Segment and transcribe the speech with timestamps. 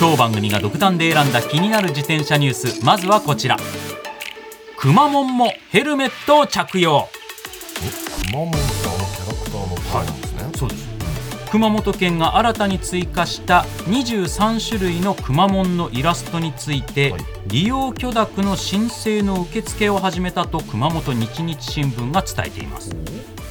[0.00, 2.84] 当番組が独断で選んだ気になる自転車ニュース。
[2.84, 3.56] まずはこちら。
[4.76, 7.08] くまモンもヘルメットを着用。
[8.30, 10.88] くまモンさんのキャラクターのタイなんですね、そうです。
[11.50, 17.20] 熊本県が新たに追加した23種類のくまモンのイラストについて、はい。
[17.48, 22.90] 利用許諾の申請の受付を始めたと熊本日日新聞が伝えています、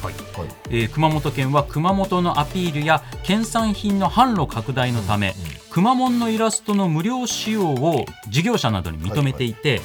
[0.02, 0.14] はい。
[0.14, 0.48] はい。
[0.70, 5.34] えー熊本県は熊本のアピールや県産品の販路拡大のため、
[5.78, 9.80] くまモンのイラストの無料使用を事業者などに認めていて、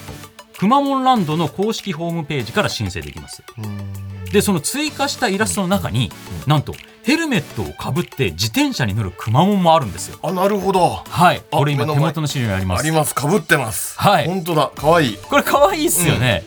[0.58, 3.44] くまモンランドの公式ホームページから申請できます。
[3.60, 4.26] うーん。
[4.32, 6.12] でその追加したイラストの中に、
[6.48, 10.18] なんとヘルメットをかぶって自転車に乗るくまモンもあるんですよ。
[10.24, 11.04] あなるほど。
[11.08, 11.44] はい。
[11.52, 12.80] あこれ今手元の資料にあります。
[12.80, 13.14] あります。
[13.14, 13.96] かぶってます。
[14.00, 14.26] はい。
[14.26, 14.72] 本当だ。
[14.76, 15.18] 可愛い。
[15.18, 16.44] これ可愛いっすよね、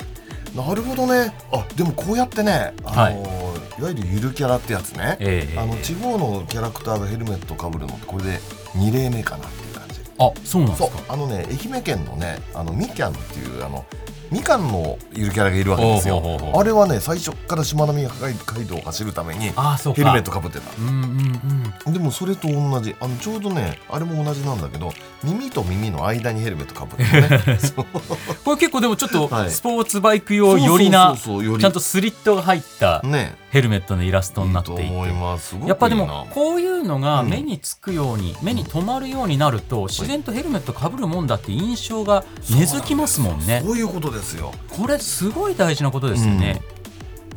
[0.57, 1.33] なるほどね。
[1.53, 5.57] あでもこうやってねあのーい、わゆるゆるキャラってやつね、ええ。
[5.57, 8.41] あの地方のキャラクターがヘルメットかぶるのってこれで
[8.77, 9.95] 2例目かなっていう感じ。
[10.19, 10.91] あそうなんでそう。
[10.91, 13.85] すかあのね愛媛県のねあのみきゃんっていうあの
[14.31, 16.23] みかんのゆるキャラがいるわけですよ。
[16.55, 20.01] あれはね最初からしまなみ海道を走るためにあそうか。
[20.01, 20.71] ヘルメットかぶってた。
[20.79, 21.93] うんうんうん。
[21.93, 22.95] でもそれと同じ。
[23.01, 27.29] あのちょうどねあれも同じなんだけど耳と耳の間にヘルメットかぶってね。
[28.45, 29.51] これ結構でもちょっとはい。
[29.51, 33.37] スポーツバイク用よりなちゃんとスリットが入ったね。
[33.51, 34.83] ヘルメットのイラストになっていて。
[34.83, 35.49] いいと思います。
[35.49, 35.69] すごくいいな。
[35.69, 37.31] やっぱでもこういうのがうん。
[37.31, 43.63] 目につくように、目に留まるようになると自然とヘルメットかぶるもんだって印象が根付きますもんね。
[43.65, 44.53] そういうことですよ。
[44.69, 46.61] これすごい大事なことですよね、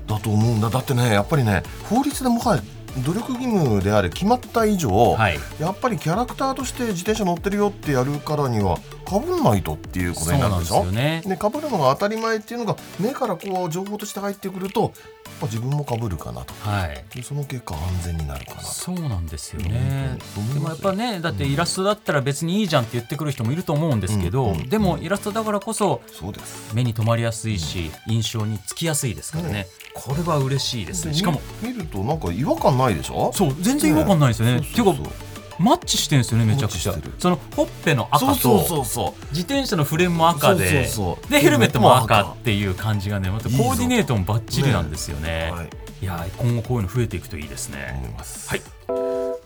[0.08, 0.70] だと思うんだ。
[0.70, 2.64] だってねやっぱりね法律でもはや
[3.06, 5.40] 努力義務であれ決まった以上、はい。
[5.60, 8.80] やっぱりキャラクターとして自転車乗ってるよってやるからには
[9.10, 10.86] かぶんないとっていうことになるですしょ？
[10.86, 11.22] よね。
[11.26, 14.94] ね、かぶるのが当たり前っていうのが目からこう情報として入ってくると、
[15.42, 16.54] まあ、自分もかぶるかなと。
[16.62, 17.04] はい。
[17.16, 18.68] でその結果安全になるかなと。
[18.68, 20.18] そうなんですよね。
[20.54, 26.76] でもやっぱねだってイラストだったら別にいいじゃんって言ってくる人もいると思うんですけど、でもイラストだからこそそうです。
[26.76, 31.14] 目に留まりやすいし印象につきやすいですからね、これは嬉しいですね。
[31.14, 31.42] しかも。
[31.64, 33.32] 見るとなんか違和感ないでしょ？
[33.34, 34.58] そう全然違和感ないですよね。
[34.58, 35.29] そうそうそうていうか
[35.60, 36.96] マッチしてるんですよねめちゃくちゃ。
[37.18, 40.88] そのほっぺの赤とそうそうそう自転車のフレームも赤で
[41.30, 45.52] でヘルメットも赤っていう感じがねまたコーディネートもバッチリなんですよね。
[45.52, 45.70] はい
[46.02, 48.02] いやー今後こういうの増えていくといいです思ね。
[48.48, 48.62] はい。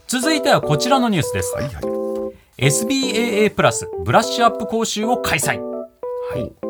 [0.07, 1.56] 続いてはこちらのニュースです。
[1.56, 1.72] はいは
[2.59, 2.63] い。
[2.68, 6.41] SBAA プラスブラッシュアップ講習を開催、はい。
[6.41, 6.62] えー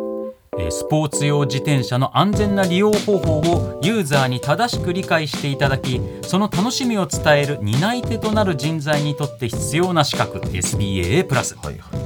[0.69, 11.55] スポーツ用自転車の安全な利用方法をユーザーに正しく理解していただきその楽しみを伝える担い手となる人材にとって必要な資格 SBAA プラス。
[11.55, 12.03] はいはい。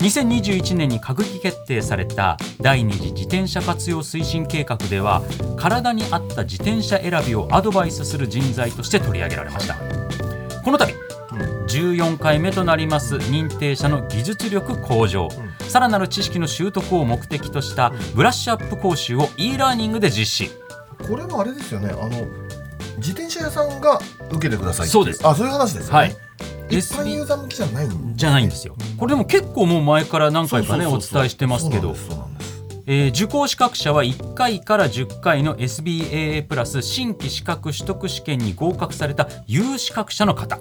[0.00, 5.22] 2021年に閣議決定された第二次自転車活用推進計画では
[5.58, 9.76] 体に合った自転車選びをアドバイスする人材として取り上げられました。
[10.64, 11.09] この度
[11.70, 15.28] 14回目となります認定者の技術力向上、
[15.68, 20.50] さらなる知識の習得を目的としたブラッシュアップ講習を e ラーニングで実施。
[21.08, 21.90] これはあれですよね。
[21.90, 22.26] あの
[22.96, 25.26] 自転車屋さんが受けてくださいそうです。
[25.26, 26.16] あそういう話ですよね、はい。
[26.70, 28.74] 一般ユーザー向きじゃないんじゃないんですよ。
[28.98, 31.90] これでも結構もう前から何回かねお伝えしてますけど。
[31.90, 32.20] えー
[33.10, 40.58] 受講資格者は1回から10回の SBAA プラス新規資格取得試験に合格された有資格者の方、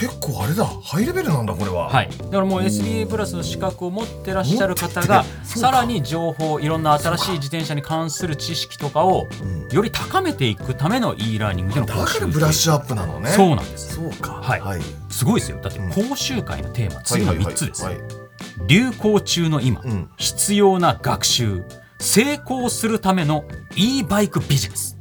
[0.00, 0.64] 結構あれだ。
[0.64, 1.90] ハイレベルなんだこれは。
[1.90, 9.68] はい、だからもう SBA プラスの資格を持ってらっしゃる方がさらに情報いろんな新しい自転車に関する知識とかをうん。
[9.68, 13.28] より高めていくための e ラーニングでのだ講習からブラッシュアップなのね。
[13.28, 14.40] そうなんですそうか。
[14.42, 14.60] はい。
[14.60, 14.80] はい。
[15.10, 15.58] すごいですよ。
[15.60, 15.90] だってうん。
[15.90, 18.02] 講習会のテーマ次の3つです、はいはい。
[18.02, 18.20] はい
[18.66, 20.10] 流行中の今、うん。
[20.16, 21.62] 必要な学習
[21.98, 23.44] 成功するための
[23.76, 24.96] e バイクビジネス。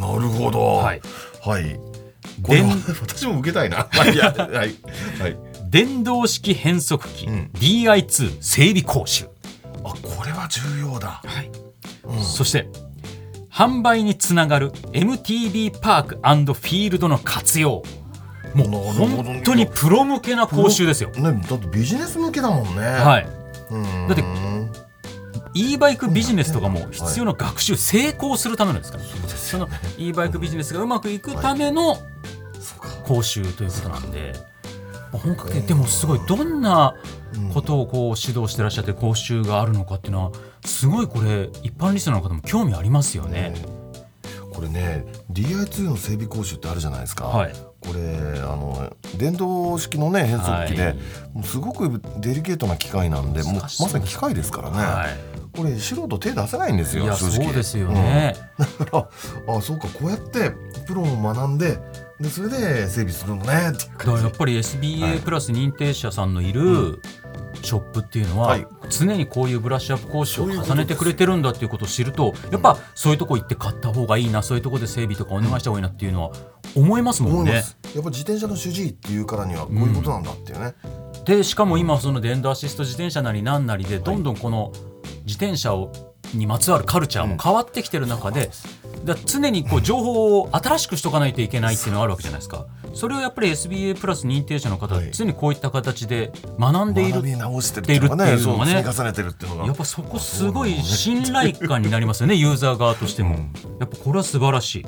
[0.00, 0.60] なるほど。
[0.60, 1.02] はい。
[1.42, 1.93] はい
[2.44, 3.88] これは電私も受けたいな。
[3.90, 4.74] は いいやはい。
[5.18, 5.36] はい。
[5.68, 7.50] 電動式変速機、うん。
[7.54, 9.24] DI2 整備講習、
[9.82, 11.22] あこれは重要だ。
[11.24, 11.50] はい。
[12.04, 12.22] うん。
[12.22, 12.68] そして
[13.50, 17.82] 販売につながる MTB パークフィールドの活用。
[18.54, 21.10] もう本当にプロ向けな講習ですよ。
[21.10, 22.82] ねだってビジネス向けだもんね。
[22.82, 23.28] はい、
[23.70, 24.08] うん。
[24.08, 24.22] だって
[25.54, 29.04] e バイクビジネスとかも必要な学習、成功するためなんですから。
[29.28, 29.68] その
[29.98, 31.98] e バイクビジネスがうまくいくための
[33.04, 34.54] 講習ということなんで。
[35.14, 36.94] ぱ本格的でもすごいどんな
[37.52, 40.32] ことをこう指導してらっしゃって講習があるのかっていうのは
[40.64, 43.54] すごいこれ一般リスナーの方も興味ありますよね。
[44.52, 47.52] これね DI2 の整備講習ってあるじゃないですか、はい
[47.86, 50.94] これあの電動式のね変速機で、はい。
[51.34, 55.56] もうすごくデリケートな機械なんでもうまさに機械ですからね、はい。
[55.56, 57.44] これ素人手出せないんですよ正直。
[57.44, 58.34] そうですよね。
[58.58, 59.08] だか
[59.46, 60.50] らあそうかこうやって
[60.86, 61.78] プロを学んで
[62.20, 65.20] でそれで整備するのねっていうだから感じやっぱりは SBA い。
[65.20, 67.00] プラス認定者さんのいる
[67.62, 68.66] ショップっていうのは、はい。
[68.90, 76.32] 常にこういうブラッシュアップ講習を重ねてくれてるんだっていうことを知るとやっぱそういうとこ行って買った方がいいなそういうとこで整備とかお願いした方がいいなっていうのは
[76.76, 77.52] 思いますもんね。
[77.52, 77.64] やっ
[78.02, 80.74] ぱ自転車の主治医っていうからにはこういうことなんだっていうね、
[81.24, 84.72] でしかも今その電動アシスト自転車なりなんなりでどんどんこの
[85.24, 85.92] 自転車を
[86.32, 88.50] にまつわるカルチャーも変わってきてる中で、
[89.04, 92.66] だから常にこう情報を新しくしとかないといけないっていうのがあるわけじゃないですか。
[92.92, 95.10] それをやっぱり SBA プラス認定者の方ははい。
[95.12, 99.66] 常にこういった形で学んでいる学び直してるっていうのがねっていうのがね重ねてるっていうのが。
[99.66, 103.36] やっぱそこすごい信頼感になりますよねユーザー側としても、
[103.78, 104.86] やっぱこれは素晴らしい、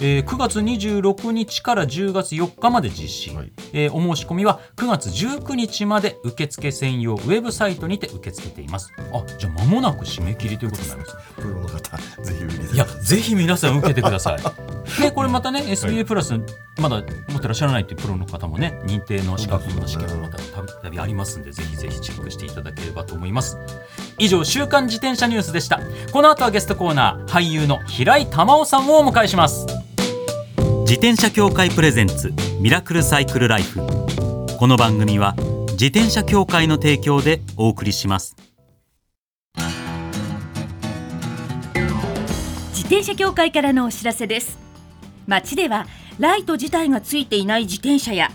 [0.00, 3.52] えー9月26日から10月4日まで実施、はい。
[3.72, 8.92] えーお申し込みは9月19日まで受付専用ウェブサイトにて受け付けています。
[9.12, 11.16] あじゃあ間もなく締め切りということになります。
[11.36, 12.78] プロの方ぜひい。
[12.78, 14.38] やぜひ皆さん受けてください。
[15.02, 16.32] でこれまたね SBA プラス
[16.78, 23.58] まだ持ってらっしゃらないというプロの方もね認定の資格の試験もまたたびたびありますんでぜひぜひチェックしていただければと思います。
[24.18, 25.80] 以上週刊自転車ニュースでした。
[26.12, 29.87] この後はゲストコーナー俳優の平井珠緒さんをお迎えします
[30.88, 33.78] 自転車協会プレゼンツミラクルサイクルライフ。
[34.58, 35.34] この番組は
[35.72, 38.34] 自転車協会の提供でお送りします。
[42.70, 44.58] 自転車協会からのお知らせです。
[45.26, 45.86] 街では
[46.18, 48.30] ライト自体がついていない自転車や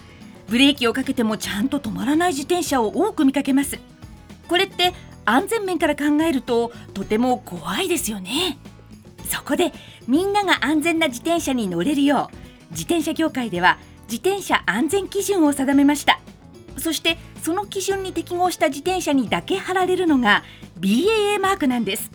[0.47, 3.79] ブレーキをかけてもちゃんと止まらない自転車を多く見かけます。
[4.47, 4.93] これって
[5.25, 8.59] 安全面から考えるととても怖いですよね。
[9.27, 9.73] そこで
[10.07, 12.42] みんなが安全な自転車に乗れるよう
[12.73, 16.19] 自転車協会では自転車安全基準を定めました。
[16.77, 20.43] そしてその基準に適合した自転車にだけ貼られるのが
[20.79, 22.11] BAA マークなんです。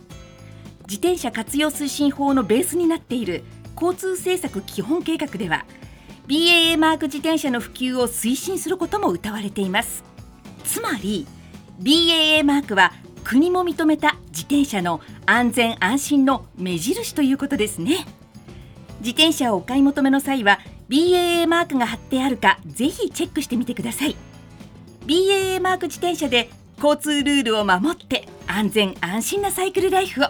[0.82, 3.44] 自転車活用推進法のベースになっている
[3.74, 5.64] 交通政策基本計画では
[6.26, 10.04] BAA マーク自転車の普及を推進することも謳われています。
[10.64, 11.26] つまり
[11.80, 12.92] BAA マークは
[13.24, 18.06] 国も認めた自転車の安全安心の目印ということですね。
[19.00, 20.58] 自転車をお買い求めの際は
[20.88, 24.16] BAA マークが貼ってあるかぜひチェックしてみてください。
[25.06, 26.50] BAA マーク自転車で
[26.82, 30.26] 交通ルールを守って安全安心なサイクルライフを。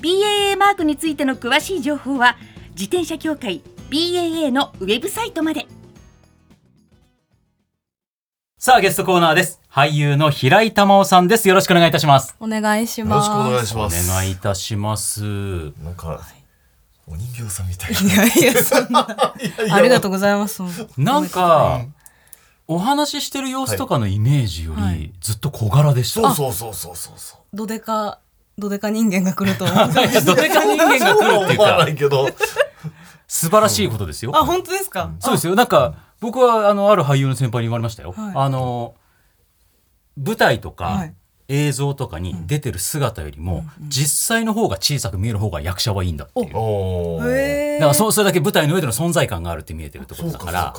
[0.00, 2.36] BAA マークについての詳しい情報は
[2.70, 5.66] 自転車協会 BAA のウェブサイトまで。
[8.58, 9.60] さあゲストコーナーです。
[9.70, 11.48] 俳優の平井珠緒さんです。
[11.48, 12.36] よろしくお願いいたします。
[12.38, 13.26] お願いしよろます。
[13.26, 14.08] しくお願いしおます。
[14.08, 15.22] 願いいたします。
[15.82, 16.20] なんか、
[17.12, 18.08] お人形さんみたいい
[18.44, 19.34] やいや、そんな。
[19.70, 20.62] ありがとうございます。
[20.96, 21.82] なんか、
[22.68, 26.32] お話ししてる様子とかのイメージよはいりずっと小柄でした。
[26.34, 28.20] そうそうそうそうそうそうどでか、
[28.58, 29.76] どでか人間が来ると思う。
[29.76, 29.78] い
[30.14, 32.28] や どでか人間が来るっていう思わなかいけど
[33.28, 34.32] 素晴らしいことですよ。
[34.34, 35.10] あ、本当ですか？
[35.20, 35.54] そうですよ。
[35.54, 38.12] なんか僕はあのある俳優の先輩に言われましたよ。
[38.16, 38.94] はいあの
[40.16, 41.14] 舞台とか、はい
[41.52, 46.46] 映像とかに出てる姿よりも、実際の方が小さく見える方が役者はいいんだっていう。
[46.48, 50.74] だからそそれだけ舞台の上での存在感があるって見えてるってことだから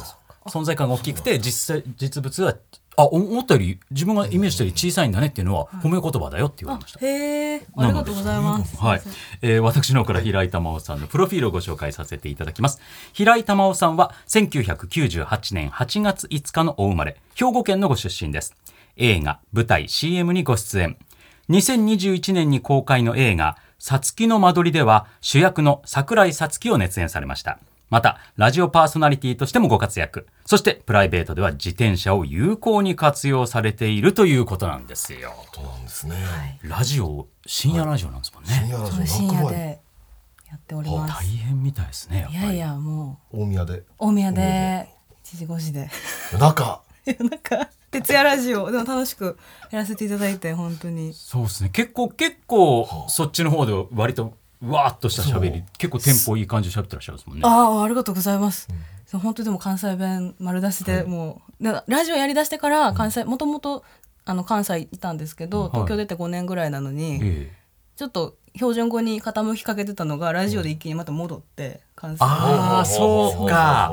[0.47, 2.55] 存在感が大きくて実際実物は
[2.95, 6.99] あ思ったより自分がイメージしたより小さいんだねっていうのは褒め言葉だよって言われました。
[7.03, 8.77] へえ、ありがとうございます。
[8.77, 9.01] はい、
[9.41, 12.79] えー私の方から平井珠緒さんのプロフィールをご紹介させていただきます。
[13.13, 18.55] 平井珠緒さんは1998年8月5日のお生まれ兵庫県のご出身です
[18.95, 20.97] 映画舞台 CM にご出演。
[21.49, 27.59] 2021年に公開の映画「さつきの間取り」では主役の桜井さつきを熱演されました。
[27.89, 30.27] またラジオパーソナリティとしてもご活躍。
[30.45, 35.33] そしてプライベートでは自転車を有効に活用されているということなんですよ。
[35.53, 36.15] そうなんですね、
[36.63, 38.95] ラジオ深夜ラジオなんですもんね、深夜ラジオ。
[38.95, 39.81] そう深夜で
[40.49, 41.37] やっておりま大す。
[41.37, 42.37] 変みたいですねやっぱり。
[42.37, 43.73] いやいや、も大宮で。
[43.73, 44.89] う、大宮で、
[45.23, 45.89] 1時5時で。
[46.39, 46.81] 中。
[47.05, 47.69] いや、なんか、
[48.01, 49.37] 徹夜ラジオ、でも楽しく
[49.71, 51.13] やらせていただいて、本当に。
[51.13, 51.69] そうですね。
[51.69, 55.63] 結構結構そっちの方で割とわーっとした喋り。
[55.77, 57.41] 結構テンポいい感じで喋ってらっしゃるんですもんね。
[57.45, 58.67] ああ、ありがとうございます。
[59.05, 63.83] そう本当でも関西弁丸出しで、もう、なんかラジオやりだしてから関西、もともと、
[64.25, 65.69] あの関西いたんですけど、はい。
[65.71, 67.63] 東京出て5年ぐらいなのに、ええ。
[67.95, 72.19] ちょっと標準語に傾きかけてたのがラジオで一気にまた戻って関西。
[72.21, 73.91] ああそうか。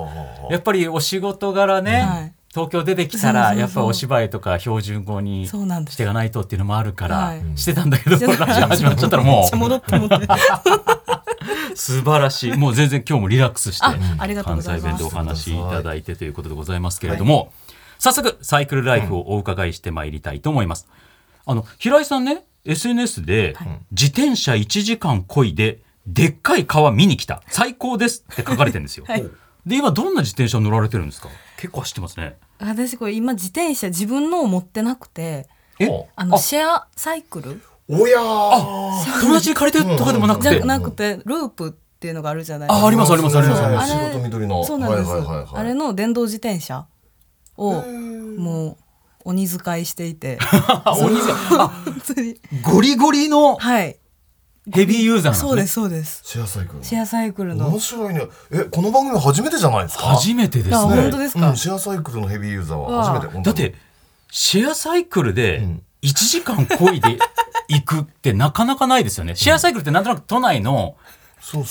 [0.50, 7.42] やっぱりお仕事柄ね、はい東京出てきたらやっぱお芝居とか標準語にしていかないとっていうのもあるから、はい。
[7.54, 9.46] してたんだけどしてたラジオ始まっちゃったらもう。
[11.76, 12.52] 素晴らしい。
[12.56, 13.86] もう全然今日もリラックスして
[14.42, 17.52] 関西弁でお話しいただいてということでございますけれども、
[18.00, 20.88] 早速サイクルライフをお伺いしてまいりたいと思います。
[21.46, 23.56] あの平井さんね SNS で、
[23.92, 27.42] 自転車1時間漕いででっかい川見に来た。
[27.48, 29.04] 最高ですって書かれてるんですよ。
[29.08, 29.24] はい。
[29.66, 31.28] で今どんな自転車乗られてるんですか？
[31.60, 32.38] 結構走ってますね。
[32.58, 35.46] 私これ今自転車自分のを持ってなくて
[35.78, 36.08] え？
[36.16, 37.60] あのシェアサイクル？
[37.86, 39.20] おやー。
[39.20, 42.84] 友達に借りてるとかでもなくて、じゃなくてループっていうのがあるじゃないですか。
[42.84, 43.62] あありますありますあります。
[43.62, 44.64] あれ緑の。
[44.64, 45.46] そうなんです、はいはいはいはい。
[45.54, 46.86] あれの電動自転車
[47.58, 48.76] をもう
[49.24, 50.38] 鬼使いしていて。
[50.66, 52.40] あお兄さんあ本当に。
[52.62, 53.98] ゴリゴリのはい
[54.72, 55.48] ヘビーユーザーなんですね。
[55.48, 56.22] そうですそうです。
[56.24, 57.68] シェアサイクルシェアサイクルの。
[57.68, 58.22] 面白いね。
[58.50, 60.04] えこの番組初めてじゃないですか？
[60.04, 61.02] 初めてですあね。
[61.02, 61.50] 本当ですか？
[61.50, 63.32] うん、シェアサイクルのヘビーユーザーは初めて。
[63.32, 63.56] 本当に。
[63.56, 63.74] だって
[64.30, 65.82] シェアサイクルでん。
[66.02, 67.18] 1時間漕いで
[67.68, 69.36] 行くってなかなかないですよね。
[69.36, 70.96] シェアサイクルってなんとなく都内の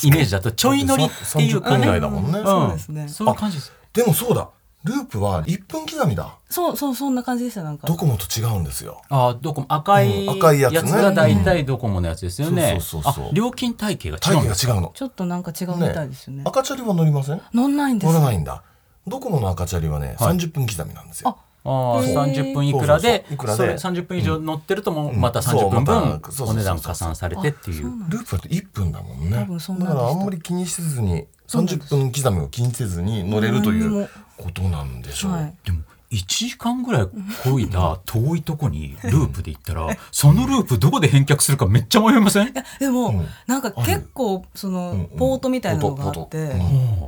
[0.03, 1.77] イメージだとちょい乗りっていうかね。
[1.77, 2.45] 30分ぐらいだもんね、うん。
[2.45, 3.07] そうですね。
[3.07, 3.73] そういう感じです。
[3.91, 4.47] でもそうだ
[4.85, 6.37] ループは1分刻みだ。
[6.49, 7.85] そうそうそんな感じでしたなんか。
[7.85, 9.01] ドコモと違うんですよ。
[9.09, 9.67] あドコモ。
[9.69, 10.77] 赤いうん赤いやつね。
[10.77, 12.77] やつが大体ドコモのやつですよね。
[12.79, 13.25] そうそうそうそう。
[13.25, 14.73] あ料金体系が違体うんですか？
[14.73, 14.91] 系が違うの。
[14.95, 16.43] ちょっとなんか違うみたいですよね。
[16.45, 17.41] 赤チャリは乗りません？
[17.53, 18.13] 乗んないんです。
[18.13, 18.63] 乗らないんだ。
[19.05, 20.37] ドコモの赤チャリはね、はい。
[20.37, 21.37] 30分刻みなんですよ。
[21.65, 22.33] ああへー。
[22.33, 23.33] 30分いくらでそうそうそう。
[23.33, 23.77] いくらで。
[23.77, 25.19] それ30分以上乗ってるともううん。
[25.19, 27.83] また30分分お値段加算されてっていう。
[28.07, 29.39] ループだって1分だもんね。
[29.39, 35.53] 多分そんだからあんまり気にせずに30分刻みを気にせずに乗れるということなんでしょう、はい。
[35.65, 35.79] でも
[36.11, 42.47] 1時間ぐらい漕いだ遠いとこにループで行ったら そのループどこで返却するかめっちゃ迷いません？
[42.47, 43.25] いやでも、うん。
[43.45, 46.59] なんか結構その、ポートみたいなのがあって、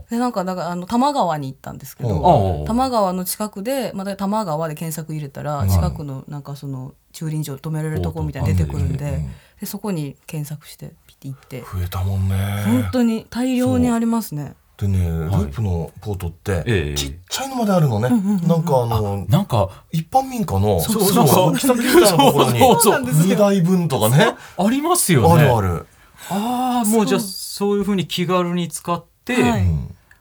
[0.09, 5.69] でなんかだからあの多摩川に行ったんですけど、多摩川の近くでまた多摩川で検索入れたら、はい。
[5.71, 9.25] 近くのなんかその駐輪場止められるとこみたいなの出てくるんで,、
[9.61, 12.63] でそこに検索してピッて行って、増えたもんね。
[12.65, 14.55] 本当に大量にありますね。
[14.75, 16.95] でね、ループのポートって、ええ。
[16.95, 18.09] ちっちゃいのまであるのね、
[18.47, 21.59] なんかあのなんか一般民家のそうそうそう。
[21.59, 23.35] そうそうそうなんですよ。
[23.35, 24.35] 2台分とかね。
[24.57, 25.43] ありますよね。
[25.43, 25.87] あるある、
[26.31, 27.77] ああもうじゃあそう。
[27.77, 29.35] いうふうに気軽に使って、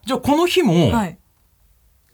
[0.04, 1.18] じゃあこの日も、はい、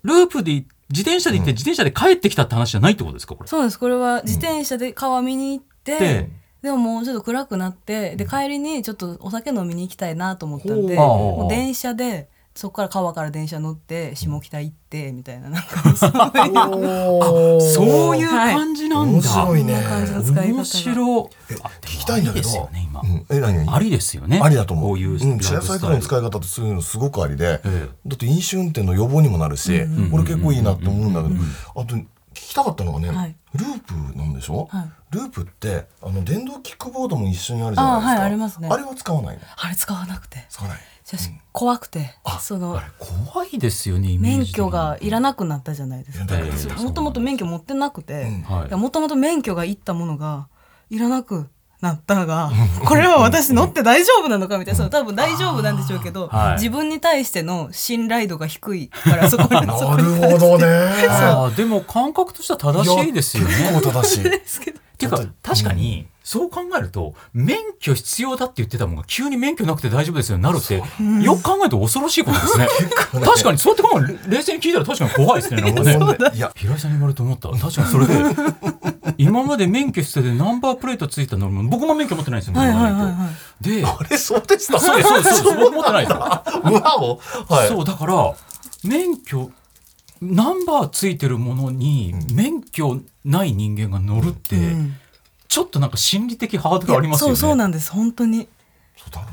[0.04, 3.48] ループで自転車で行って自転車で帰ってきたって話じゃないってことですかこれ。
[3.48, 3.78] そうです。
[3.80, 6.30] これは自転車で川見に行って、
[6.66, 19.62] ででももうちょっと暗くなってで帰りにちょっとお酒飲みに行きたいなと思ったんでもう電車でそこから川から電車乗って下北行ってみたいななんか そういうそういう感じなん面だ、白い。
[19.62, 20.34] ねこんな感じの使い。
[20.34, 22.48] 方が面白えあ聞きたいんだけど。
[22.48, 23.26] ありですよね今、うん。
[23.28, 23.74] え何何？
[23.76, 24.40] ありですよね。
[24.42, 24.86] ありだと思う。
[24.88, 31.34] こういううん、シェアサイクルの使いい方ってそういうのすごくありで、えだって飲酒運転の予防にもなるし、んこれ結構いいなって思うんだけど、
[31.76, 32.06] あと聞
[32.48, 33.36] きたかったのがね、はい。
[33.54, 34.90] ループなんでしょ、はい。
[35.10, 38.12] ループってあの電動キックボードも一緒にあるじゃないですか。
[38.12, 38.68] あはいありますね。
[38.70, 39.42] あれは使わないの？
[39.56, 40.44] あれ使わなくて。
[40.48, 40.78] 使わない。
[41.04, 46.18] 私怖くてそのあれ怖いですよね免許がいらなくなったじゃないです
[46.68, 46.82] か。
[46.82, 48.26] もともと免許持ってなくて
[48.72, 50.48] もともと免許がいったものが
[50.90, 51.48] いらなく
[51.80, 52.50] なったが
[52.84, 56.54] これは私乗って大丈夫なのかみたいなそう多分大丈夫なんでしょうけど、はい。
[56.54, 60.46] 自分に対しての信頼度が低いから そこにそこなるに対して。
[60.46, 63.54] ほどねでも感覚としては正しいですよね。
[63.54, 64.80] 結構正しいですけど。
[64.96, 70.76] っていうか確かにそう考えると免許必要だって言ってたものが急に免許なくて大丈夫ですよなるって
[71.22, 72.68] よく考えると恐ろしいことですね。
[73.22, 75.74] 確かにそうやって考える冷静に聞いたら確かに怖いですねなん
[76.16, 76.36] かね。
[76.36, 77.50] いや平井さんに言われると思った。
[77.50, 78.14] 確かにそれで
[79.18, 83.28] 今まで免許しててナンバープレートついた乗り物僕も免許持ってないんですよはいはいはいは
[83.60, 83.64] い。
[83.64, 84.78] であれそうでした？
[84.78, 85.42] そうですそうです。
[85.44, 86.18] 僕持ってないですよ。
[86.18, 87.16] うわお
[87.52, 87.68] はい。
[87.68, 88.34] そうだから
[88.84, 89.50] 免許
[90.20, 94.96] ナンバーついてるものに免許ない人間が乗るって、うん。
[95.48, 97.36] ちょっとなんか心理的ハードルありますよね。
[97.36, 97.92] そうそうなんです。
[97.92, 98.48] 本当に。
[98.96, 99.28] そうだろ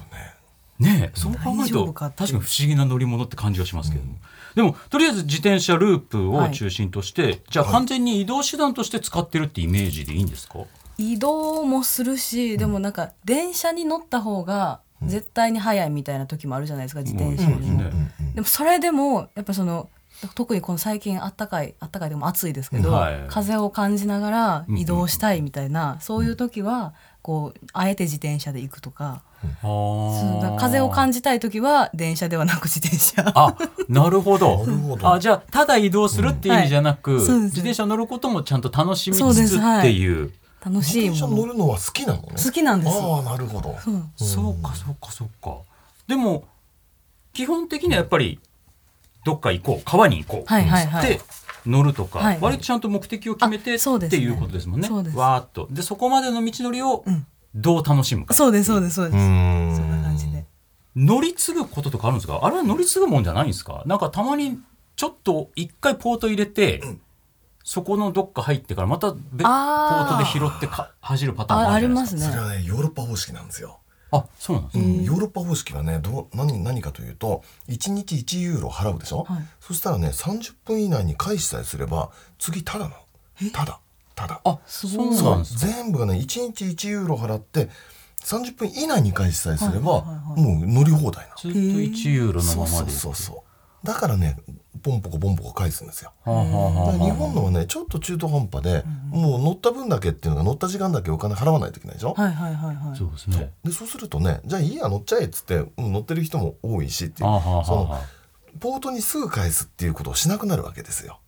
[0.79, 0.91] うね。
[0.91, 4.17] ねえそう考えると確かに不思議な乗り物って感じがしますけれども、
[4.55, 10.59] でもとりあえず自転車ループを中心として、じゃあ完全に移動手段として使ってるってイメージでいいんですか、
[10.97, 17.79] 移動もするしでもなんか電車に乗った方が絶対に早いみたいな時もあるじゃないですか自転車よりも。
[17.79, 17.87] うん。
[17.87, 18.33] うん。
[18.35, 19.89] でもそれでもやっぱその
[20.27, 23.25] 特にこの最近あったかいあったかいでも暑いですけど、はい。
[23.27, 29.23] 風を感じながら移動したいみたいな、そういう時はこうあえて自転車で行くとか,、
[29.61, 33.31] そうだから風を感じたい時は電車ではなく自転車。
[33.35, 33.55] あ
[33.89, 34.65] なるほど。
[34.65, 35.13] なるほど。
[35.13, 37.43] あじゃあただ移動するっていう意味じゃなく、はいそうです。
[37.45, 39.57] 自転車乗ることもちゃんと楽しみそうつつです。
[39.57, 39.79] はい。
[39.79, 40.31] っていう。
[40.65, 42.27] 楽しい自転車もの乗るのは好きなのね。
[42.41, 42.97] 好きなんです。
[42.97, 43.75] ああなるほど。
[43.85, 43.91] う。
[43.91, 45.57] んそうかそうかそうか。
[46.07, 46.45] でも
[47.33, 48.39] 基本的にはやっぱり
[49.25, 51.07] どっか行こう川に行こうはいはいはい。
[51.07, 51.21] で
[51.65, 54.89] 乗るとか、はい割とちゃんと目的を決めて、っていうことですもんね。
[54.89, 55.67] わーっと。
[55.71, 57.25] でそこまでの道のりをうん。
[57.55, 59.19] どう楽しむか、そうですそうですそうです、ん。
[59.19, 59.23] そ
[59.83, 60.43] んな感じで。
[60.95, 62.39] 乗り継ぐこととかあるんですか？
[62.41, 63.83] あれは乗り継ぐもんじゃないんですか？
[63.85, 64.59] なんかたまに
[64.95, 66.81] ちょっと一回ポート入れて、
[67.63, 70.15] そこのどっか入ってからまた別ポあー。
[70.15, 72.21] ートで拾ってか走るパターンもあああるじゃないですか。
[72.21, 72.41] りますね。
[72.41, 73.79] それはねヨーロッパ方式なんですよ。
[74.15, 79.43] あそうなんですね、うんヨーロッパ方式はねどう何何かというと1日1ユーロ払うでしょ、はい。
[79.59, 82.95] そしたらね30分以内に返しさえすれば次ただな
[83.41, 83.79] のただ。
[84.15, 84.41] ただ。
[84.43, 85.65] あすそうごいなんですか。
[85.65, 87.69] 全部がね1日1ユーロ払って
[88.23, 90.57] 30分以内に返しさえすれば、はいはいはいはい。
[90.59, 91.37] もう乗り放題なの。
[91.41, 92.67] ずっと1ユーロのそう。
[92.67, 93.43] そうままでそうそ
[93.83, 93.85] う。
[93.87, 94.37] だからね
[94.83, 96.11] ポンポコポンポコ返すんですよ。
[96.25, 102.97] 日本のはねちょっと中途半端で、もう乗った分だけっていうのが乗った時間だけお金払わないといけないでしょ、はいはいはいはい。
[102.97, 103.51] そうですね。
[103.63, 108.01] でそうするとねじゃあいいや乗っちゃえっつって、うん乗ってる人も多いしっていうそのはあ
[108.59, 111.19] ポートにすぐ返すっていうことをしなくなるわけですよ。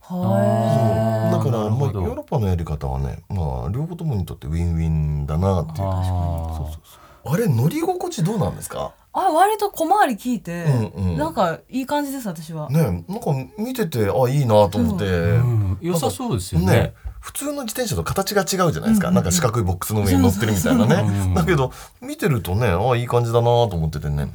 [0.00, 5.76] はだから、まあ、ヨーロッパのやり方はね、まあ、両方ともにとってウィンウィンだなっていう。
[5.76, 6.80] そうそう
[7.24, 7.34] そう。
[7.34, 8.94] あれ乗り心地どうなんですか？
[9.12, 10.64] あ割と小回り聞いて、
[10.96, 11.16] うんうん。
[11.16, 15.78] なんかいい感じです私は、ねなんか見ててあいいなと思って、うん。
[15.80, 16.66] 良さそうですよね。
[16.66, 21.34] ね普通の自転車と形が違うじゃないですか、なんか四角いボックスの上に乗ってるみたいなね。
[21.34, 24.32] だけど見てるとねあいい感じだなと思っててね。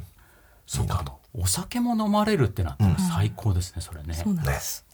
[0.66, 1.04] そうか。
[1.38, 4.14] お酒も飲まれるってなったら最高ですね、それね。
[4.14, 4.86] そうなんです、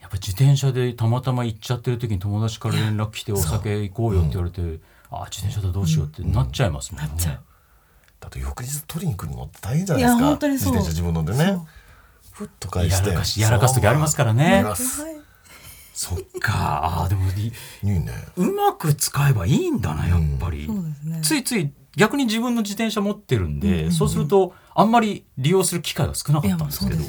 [0.00, 7.10] やっぱ自転車でたまたま行っちゃってる時に友達から連絡来てお酒行こうよって言われて、あ自転車だどうしようってなっちゃいますもんね、
[8.20, 10.18] だって翌日取りに来るのって大変じゃないですか。
[10.18, 10.72] いや本当にそう。
[10.72, 11.58] 自転車自分のでね。
[12.32, 13.08] ふっと返して。
[13.08, 14.64] やらかしやらかす時ありますからね。
[15.92, 17.02] そっか。
[17.02, 18.12] あーでもいいいね。
[18.36, 21.20] うまく使えばいいんだなやっぱり、そうですね。
[21.22, 27.00] ついつい逆に自分の自転車持ってるんで、そうするとあんまり利用する機会が少なかったんですけど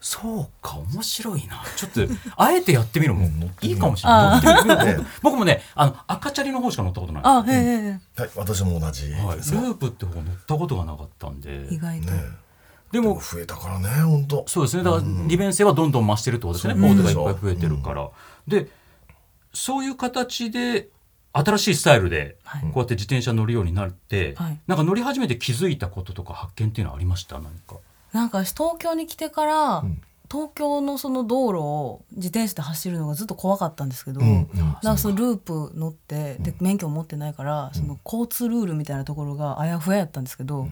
[0.00, 1.62] そうか面白いな。
[1.76, 3.66] ちょっとあえてやってみるも乗ってみよう。
[3.66, 5.06] いいかもしれない乗ってみるね。
[5.22, 7.22] 僕もねあの赤チャリの方しか乗ったことない。
[7.24, 11.66] あへえへはい私も同じはい、ループって方乗ったことがなかったんで。
[11.66, 12.22] え意外と、ね
[12.92, 14.84] でも増えたからね本当そうですね。
[14.84, 18.08] だから利便性はどんどん増してるってことですね、ポートがいっぱい増えてるから、
[18.46, 18.68] で
[19.52, 20.88] そういう形で
[21.32, 22.62] 新しいスタイルではい。
[22.62, 24.58] こうやって自転車乗るようになって、はい。
[24.68, 27.40] なんか乗り始めて気づいたこととか発見っていうのはありました？
[27.40, 27.76] 何か
[28.12, 30.02] なんか東京に来てから、ん。
[30.28, 34.26] 東京のその道路を自転車で走るのがずっと怖かったんですけど、うん。
[34.26, 34.48] うん
[34.82, 40.68] なんかそのループ乗ってで免許持ってないから、その交通ルールみたいなところがあやふややったんですけど、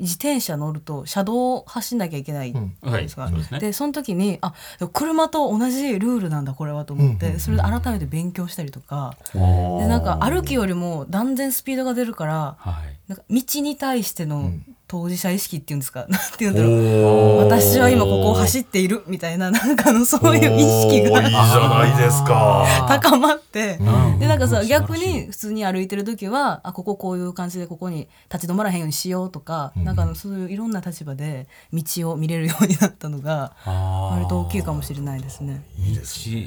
[0.00, 3.22] 自転車乗ると車道を走んなきゃいけないじゃないですか。
[3.22, 3.34] はい。
[3.34, 3.60] ですね。
[3.60, 4.54] でその時にあ
[4.92, 9.38] 車と同じルールなんだこれはと思って、それで改めて勉強したりとか、で
[9.86, 12.98] なんか歩きよりも断然スピードが出るからはい。
[13.08, 14.50] なんか道に対しての
[14.88, 17.38] 当事者意識っていうんですか、 なんていうんだろう。
[17.46, 22.64] 私は今ここを走っているみたいななんかのそういう意識おーいいじがゃないですか。
[22.88, 35.62] 高まって、うんでなんかさうん逆に普通に歩いてる時はあこここういう感じでここに立ち止まらへんようにしようとか、なんかあのそういういろんな立場で道を見れるようになったのが割と大きいかもしれないですね。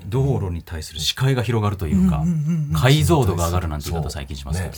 [0.10, 2.24] 道道路に対する視界が広がるというか、
[2.74, 4.74] 解像度が上がるなんて言い方最近しますけど、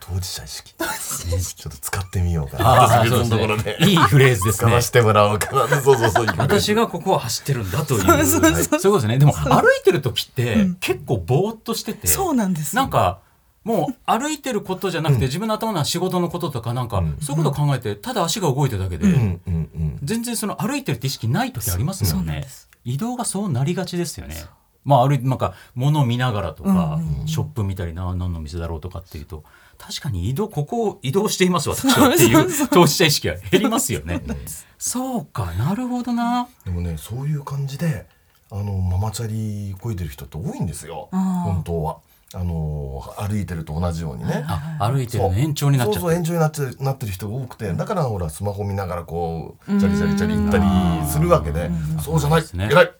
[0.00, 0.74] 当事者意識。
[0.74, 3.02] ちょっと使ってみようかあな。
[3.02, 3.78] あそうです別のところで。
[3.78, 3.86] ね。
[3.86, 4.52] いいフレーズですね。
[4.52, 6.26] 使わせてもらおうかなそうそうそう。
[6.38, 8.00] 私がここを走ってるんだという。
[8.26, 9.18] そういうことですね。
[9.18, 12.74] でも歩いてる時って結構ぼーっとしてて、そうなんです。
[12.74, 13.20] なんか
[13.62, 19.98] もう歩いてることじゃなくて、自分の頭の中仕事のこととかなんか、そういうことを考えてただ足が動いてるだけで、うんうんうん。
[20.02, 22.46] 全然その歩いてるって意識ない時ありますもんね。
[22.84, 24.36] 移動がそうなりがちですよね。
[24.82, 29.44] まあ歩いなんか物を見ながらとか、ショップ見たりな何の店だろうとかっていうと
[29.80, 34.22] 確かに移動ここを移動しています私はっていう当事者意識が減りますよね。
[34.78, 36.48] そうかなるほどな。
[36.64, 38.06] でもねそういう感じで
[38.50, 41.08] あのママチャリこいでる人って多いんですよ。
[41.10, 41.98] 本当は。
[42.32, 44.44] あの歩いてると同じようにね。
[44.46, 51.70] あ歩いてるの延長になっちゃう延長になっちゃなってる人が多くてだからほらスマホ見ながらこうチャリチャリチャリ行ったりするわけで。
[52.00, 52.42] そうじゃない。
[52.52, 52.68] ね。
[52.70, 52.92] 偉い。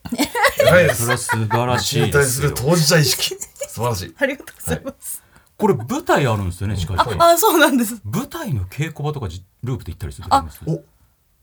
[0.66, 1.02] 偉いです。
[1.02, 2.48] それは素晴らしいですよ。
[2.48, 3.36] る当事者意識。
[3.68, 4.14] 素晴らしい。
[4.18, 5.29] ありがとうございます。
[5.60, 8.00] これ舞台あるんですよね近いはいあそうなんです。
[8.04, 10.60] 舞台の稽古場とかじループで行ったりする時あります？
[10.66, 10.82] お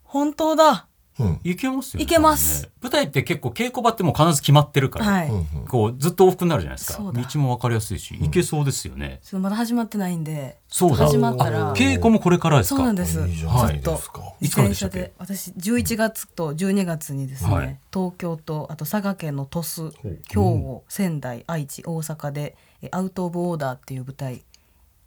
[0.04, 0.88] 本当だ。
[1.20, 1.40] うん。
[1.44, 2.66] 行けますよね行けます。
[2.66, 2.70] ね。
[2.80, 5.30] 舞台って結構稽古場ってもう必ず決まってるから、はい。
[5.30, 7.00] うんこうずっと往復になるじゃないですか。
[7.00, 10.58] 道も分かりやすいし行けそうですよね、ちょっとまだ始まってないんで。
[10.68, 11.08] そうだ。
[11.08, 11.72] 始まったら。
[11.72, 12.78] あ稽古もこれからですか？
[12.78, 13.20] そうなんです。
[13.28, 14.22] いいじゃないちょっとですか。
[14.42, 14.50] い。
[14.50, 15.12] つからでしたっけ？
[15.18, 17.80] 私11月と12月にですね、はい。
[17.92, 19.94] 東京とあと佐賀県の鳥栖う。
[20.30, 24.44] 兵庫仙台愛知大阪でえアウト・オブ・オーダーっていう舞台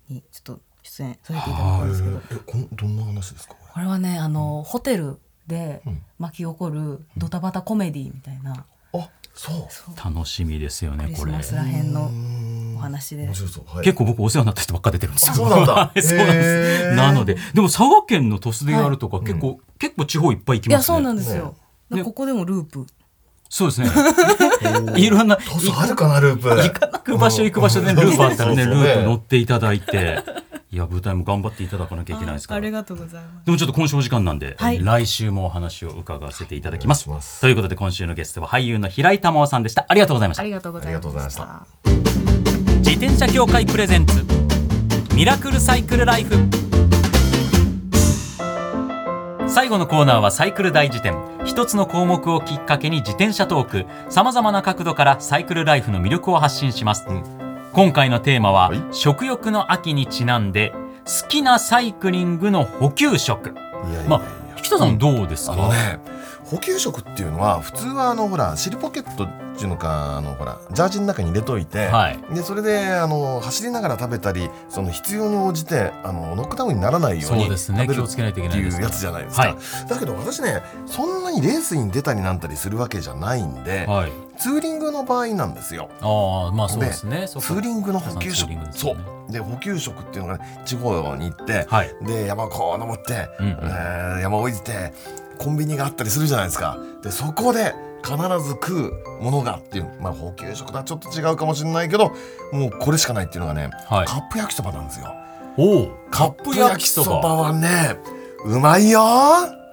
[0.08, 2.20] にちょっと出演させていただくんですけど。
[2.32, 3.54] えこんどんな話ですか？
[3.54, 6.02] ここれはねあのホテルでうん。
[6.18, 8.64] 巻き起こるドタバタコメディみたいな。
[8.92, 9.96] れあそう。
[10.14, 11.32] 楽しみですよクねこれ。
[11.32, 12.74] リスマスらへんのうん。
[12.76, 13.26] お話で。
[13.26, 13.34] はい、
[13.84, 15.34] 結構僕お世話になった人ばっか出てるんですよ。
[15.34, 15.72] そうなんだ。
[15.72, 16.94] は いそうなんです。
[16.94, 20.96] なので、でも佐賀県の鳥栖でやるとか、結構、結構地方いっぱい行きいやますね。
[20.96, 21.54] そうなんですよ、
[21.90, 22.04] ね。
[22.04, 22.86] ここでもループ
[23.50, 23.90] そうですね。
[24.96, 26.48] いろんな、トスあるかなループ。
[26.48, 30.22] 行かなく場所行く場所でループあったらね、ループ乗っていただいて、
[30.70, 32.58] いや、舞台も頑張っていただかなきゃいけないですから。
[32.58, 33.46] ありがとうございます。
[33.46, 34.78] でもちょっと今週お時間なんで、はい。
[34.80, 37.08] 来週もお話を伺わせていただきます。
[37.08, 37.22] お願い。
[37.22, 39.84] しますということで今週のゲストは俳優の平井珠緒さんでした。
[39.88, 40.42] ありがとうございました。
[40.44, 40.46] あ。
[40.46, 41.66] りがとうございました。
[42.78, 44.24] 自転車協会プレゼンツ
[45.12, 46.69] ミラクルサイクルライフ
[49.50, 51.16] 最後のコーナーはサイクル大辞典。
[51.44, 53.86] 一つの項目をきっかけに自転車トーク。
[54.08, 57.24] さまざまな角度からサイクルライフの魅力を発信します、うん
[57.72, 58.82] 今回のテーマは、はい。
[58.92, 60.72] 食欲の秋にちなんで
[61.04, 63.50] 好きなサイクリングの補給食。
[63.50, 64.08] いやいやいや。
[64.08, 64.22] まあ
[64.56, 65.98] 引田さんどうですか、ね
[66.50, 72.18] 補給食っていうのは普通はあのほら尻ポケットっていうのかあのほらジャージの中に入れといて、はい。
[72.34, 77.80] でそれであの走りながら食べたりその必要に応じてあのノックダウンにならないようにですね。
[77.80, 79.88] 食べる気をつけないといけってないうやつじゃないですか、はい。
[79.88, 84.12] だけど私ねそんなにレースに出たりなんたりするわけじゃないんで、はい。
[84.38, 85.90] ツーリングの場合なんですよ。
[86.00, 87.28] ああまあそうですね。
[87.28, 88.48] ツーリングの補給食。
[88.50, 88.70] ね。
[88.72, 88.96] そう。
[89.30, 91.94] で補給食っていうのが、ね、地方に行って、はい。
[92.02, 93.52] で山をこう登って、うんうん。
[93.52, 94.92] えー山を降りて
[95.40, 96.78] コンビニがあったりするじゃないですか。
[97.02, 97.74] でそこで
[98.04, 102.12] 必ず食うものがっていうまあ補給食とはちょっと違うかもしれないけど
[102.52, 104.06] もうこれしかないっていうのがね、はい。
[104.06, 105.14] カップ焼きそばなんですよ。
[105.56, 107.20] おおカップ焼きそば。
[107.20, 107.96] はね
[108.44, 109.00] うまいよ。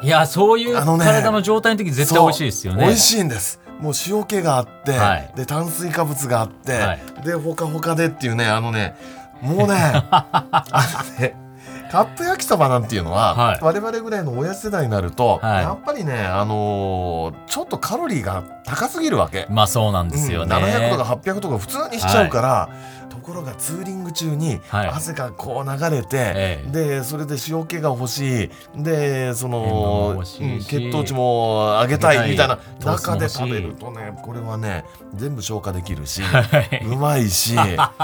[0.04, 2.86] いやそういうあのね体の状態の時絶対美味しいですよね。
[2.86, 3.60] 美味しいんです。
[3.82, 5.34] もう塩気があって、はい。
[5.36, 7.02] で炭水化物があって、はい。
[7.26, 8.96] でほかほかでっていうねあのね
[9.42, 9.76] もうね
[10.12, 10.64] あ
[11.12, 11.47] のね
[11.92, 13.60] カップ焼きそばなんていうのは、はい。
[13.62, 15.64] 我々ぐらいの親世代になると、はい。
[15.64, 19.48] やっぱりねあのーちょっとカロリーが高すぎるわけ。
[19.50, 22.70] まあそうなんですよね、うん700とか800とか普通にしちゃうから、
[23.10, 24.88] ところがツーリング中にはい。
[24.90, 26.72] 汗がこう流れて、ええ。
[26.72, 28.50] でそれで塩気が欲しい。
[28.76, 30.26] でその、うん
[30.60, 36.86] 血糖値も上げたいみたいな中で食べるとねこれはね全部消化できるしはい。
[36.86, 37.56] うまいし。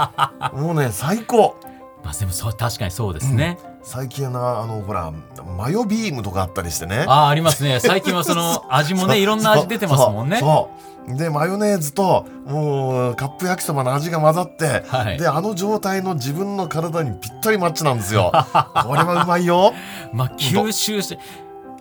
[0.52, 1.56] もうね最高。
[2.02, 5.12] まあでもそう確かにそうですね、最近はなあのほら
[5.56, 7.04] マヨビームとかあったりしてね。
[7.06, 7.80] ああありますね。
[7.80, 10.38] 最近はその 味もねいろんな味出てますもんね。
[10.38, 10.70] そ
[11.06, 11.16] う。
[11.16, 15.18] でマヨネーズともうカップ焼きそばの味が混ざって、はい。
[15.18, 18.32] であの状態の自分の体にぴったりマッチなんですよ。
[18.32, 19.74] これはうまいよ。
[20.14, 21.18] まあ吸収して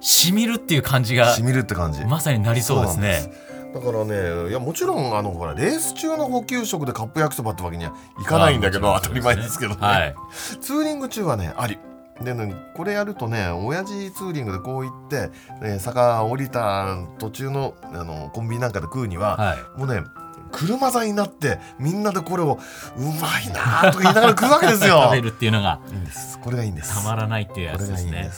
[0.02, 2.04] しみるっていう感じがしみるって感じ。
[2.04, 3.32] まさになりそうですね。
[3.74, 10.16] だからねいやもちろんあのほらレース中の補給食でカップ焼きそばってわけにはいかないんだけどあー当たり前ですけどね、はい。
[10.62, 11.80] ツーリング中はねあり
[12.24, 15.30] でねこれやるとね親父ツーリングでこう行って、
[15.62, 19.80] えー坂降りた途中のあのコンビニなんかで食うには、はい。
[19.80, 20.04] もうね
[20.52, 22.60] 車座になってみんなでこれを
[22.96, 25.02] うまいなとか言いながら食うわけですよ。
[25.10, 26.40] 食べるっていうのがいいんです。
[26.40, 26.94] これがいいんです。
[27.04, 28.32] たまらないっていうやつですね。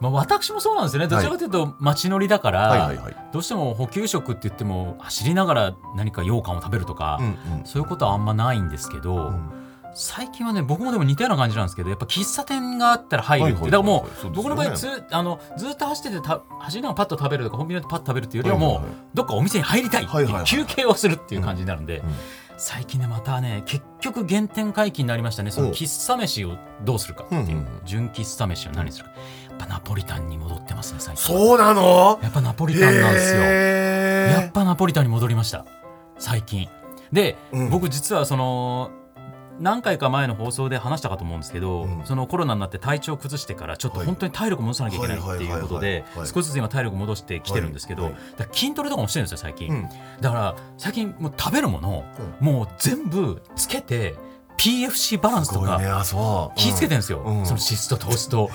[0.00, 1.08] まあ、私もそうなんですよね。
[1.08, 2.92] どちらかというと街乗りだから、
[3.32, 7.20] どうしても補給食って言っても走りながら何か羊羹を食べるとか、
[7.64, 9.63] そういうことはあんまないんですけど、うん
[9.94, 13.64] 最近はね僕もでも似たような感じなんですけどやっぱ喫茶店があったら入るって。
[13.64, 20.08] だからもう僕の場合ずあのずっと走っててた走りながらパッと食べるとかコンビニでパッと食べるっていうよりはもう、どっかお店に入りたい
[20.44, 22.14] 休憩をするっていう感じになるんで、うん
[22.56, 29.10] 最近ねまたね結局原点回帰になりましたねそのお喫茶飯をどうするかっていう、うん純喫茶飯を何するか。
[29.10, 29.16] や
[29.54, 31.36] っぱナポリタンに戻ってますね最近。
[31.36, 32.20] そうなの？
[32.22, 33.42] やっぱナポリタンなんですよ。
[33.42, 35.66] やっぱナポリタンに戻りました。
[36.18, 36.68] 最近。
[37.12, 37.70] で、うん。
[37.70, 38.92] 僕実はその
[39.60, 42.02] 何回か前の放送で話したかと思うんですけど、うん。
[42.04, 44.06] そのコロナになって体調崩してからちょっとはい。
[44.06, 48.12] 本当に体力戻さなきゃいけないっていうことで少しずつ今体力戻してきてるんですけど、
[48.52, 49.88] 筋トレとかもしてるんですよ最近、うん。
[50.20, 52.04] だから最近もう食べるものを
[52.40, 54.14] もう全部つけて
[54.56, 55.80] PFC バランスとか
[56.56, 57.44] 気ぃつけてるんですよ、うん。
[57.44, 58.50] その脂質と糖質と。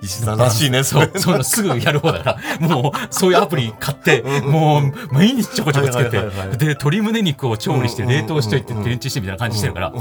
[0.00, 9.92] い石田らしいねそう、そのすぐやる方だから、もうそういうアプリ買って、もう毎日ちょこちょこつけてはいはいはいは、いで、鶏胸肉を調理して冷凍しといて電池してみたいな感じしてるから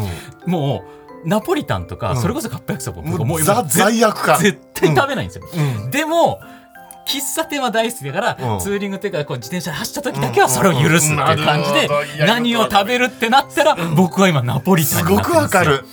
[0.45, 0.83] も
[1.25, 5.47] うナポリタンとか、うんそれこそカップ焼きそば、僕もう今罪悪感絶対食べないんですよ。
[5.83, 6.41] うんでも、
[7.07, 8.59] 喫茶店は大好きだから、うん。
[8.59, 11.89] ツーリングっていうかこう自転車で走った時だけはそれを許すっていう感じで
[12.25, 15.41] 何を食べるってなったら僕は今ナポリタンになってますよ。
[15.41, 15.85] わかる。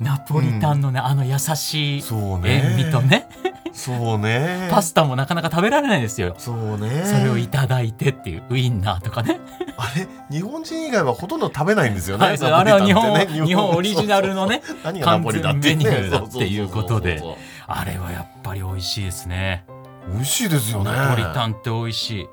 [0.00, 2.76] ナポリタンのねあの優しいそうね。
[2.78, 3.28] 塩味とね。
[3.72, 4.68] そうね。
[4.70, 6.34] パスタもなかなか食べられないですよ。
[6.38, 7.04] そうね。
[7.04, 9.38] それをいただいてっていうウインナーとかね。
[9.76, 10.08] あれ？
[10.30, 13.76] 日本人以外はほとんど食べないんですよね、はい、あれは日本、日本。
[13.76, 17.22] オリジナルのね何がナ完ポリタンって全メねニューだっていうことで
[17.66, 19.64] あれはやっぱり美味しいですね。
[20.08, 20.90] 美味しいですよね。
[20.90, 22.28] ナポリタンって美味しい。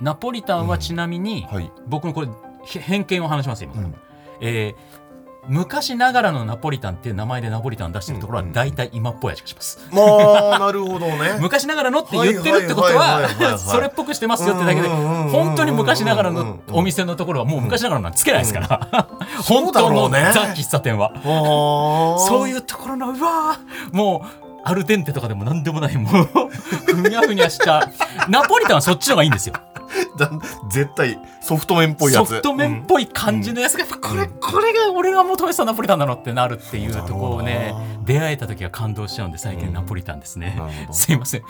[0.00, 1.70] ナポリタンはちなみに、はい。
[1.86, 3.94] 僕のこれへ偏見を話しますよ今、うん。
[4.40, 5.04] えー
[5.46, 8.48] 昔ながらのナポリタンっていう名前でナポリタン出してるところはうん。
[8.48, 11.36] うん大体今っぽい味がします、 まあなるほどね。
[11.40, 19.08] 昔ながらのって言ってるってことはそれっぽくしてますよってだけでうんうんうんうん本当に昔ながらのお店のところはもう昔ながらなんつけないですから、
[19.46, 20.16] 本当のザ
[20.54, 21.12] 喫茶店は。
[21.22, 26.24] そそういうところのうわーもうアルデンテとかでも何でもないもう
[26.94, 27.90] ふにゃふにゃした。
[28.28, 29.54] ナポリタンはそっちの方がいいんですよ。
[30.18, 30.30] だ
[30.70, 32.28] 絶対ソフト麺っぽいやつ。
[32.28, 37.74] ソフト麺っぽい感じのやつがやっぱこれ、これが俺が求めてたナポリタンだろってなるっていうところをね
[38.04, 40.92] 出会えた時は感動しちゃうんで最近ナポリタンですね、なるほど。
[40.92, 41.42] すいません。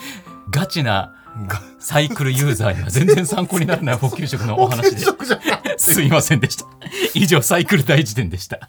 [0.50, 1.14] ガチな
[1.78, 5.00] サイクルユーザーには全然参考にならない補給食のお話で。
[5.00, 5.74] 食じゃない。
[5.78, 6.66] すいませんでした。
[7.14, 8.68] 以上サイクル大辞典でした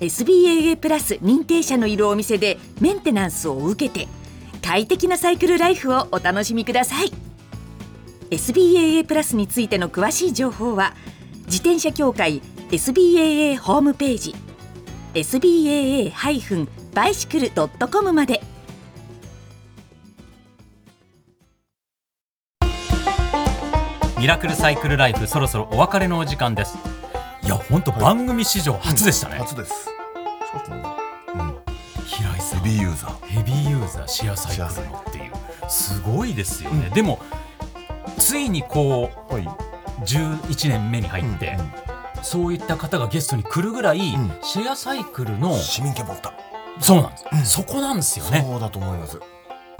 [0.00, 4.08] SBAA プラス認定者のいるお店でメンテナンスを受けて
[4.62, 7.12] 快適なサイクルライフをお楽しみください。
[8.30, 10.94] SBAA プラスについての詳しい情報は
[11.46, 14.34] 自転車協会 SBAA ホームページ
[15.14, 18.40] SBAA-bicycle.com まで。
[24.18, 26.78] ミラクルサイクルライフそろそろお別れのお時間です。
[27.42, 29.89] いや本当番組史上初でしたね、初です
[32.06, 32.60] 平井さん。
[32.60, 33.26] ヘビーユーザー。
[33.26, 35.32] ヘビーユーザーシェアサイクルのっていう。
[35.68, 37.20] すごいですよね、でも
[38.18, 39.48] ついにこうはい。
[40.04, 41.58] 11年目に入って、
[42.22, 44.32] そういった方がゲストに来るぐらい、ん。
[44.42, 46.32] シェアサイクルの市民権持った。
[46.80, 48.44] そうなんです、そこなんですよね。
[48.48, 49.20] そうだと思います。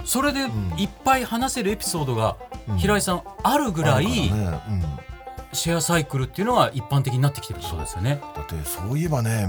[0.05, 0.73] それでん。
[0.77, 2.37] いっぱい話せるエピソードが、
[2.69, 2.77] うん。
[2.77, 4.61] 平井さんあるぐらい、あるからね。
[4.69, 5.10] うん
[5.53, 7.95] シェアサイクルっていうのが一般的になってきてるってことです。
[7.95, 8.21] よね。
[8.35, 9.47] だってそういえばね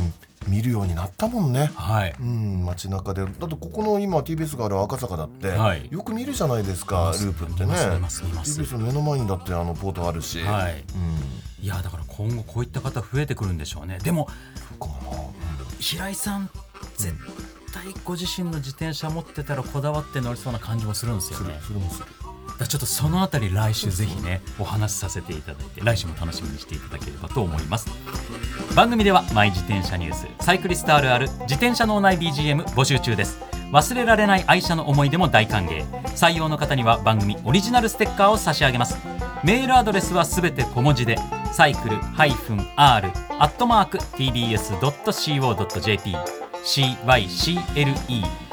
[0.49, 1.71] 見るようになったもんね。
[1.75, 2.15] はい。
[2.21, 3.23] うん街中で。
[3.23, 5.89] だってここの今 TBS がある赤坂だって、はい。
[5.91, 7.75] よく見るじゃないですかループってね。
[7.75, 10.73] TBS の目の前にだってあのポートあるし、はい。
[10.73, 11.65] うん。
[11.65, 13.99] いやだから今後こういった方増えてくるんでしょうね。
[14.03, 14.29] でも
[15.79, 16.51] 平井さん
[16.97, 17.15] 絶
[17.73, 22.07] 対ご自身の自転車持ってたらこだわって乗りそうな感じもするんですよするねするだか
[22.67, 27.89] ちょっとそのあたり来週ぜひねお話しさせていただいて来週も楽しみにしていただければと思います。
[28.75, 33.39] 番組ではマイ自転車ニュースサイクリストあるある自転車脳内 BGM 募集中です。
[33.73, 35.85] 忘れられない愛車の思い出も大歓迎。
[36.15, 38.99] 採用の方には番組オリジナルステッカーを差し上げます。
[39.45, 41.17] メールアドレスはすべて小文字で
[41.53, 46.17] サイクル -r アットマーク tbs.co.jp
[46.65, 48.42] cycle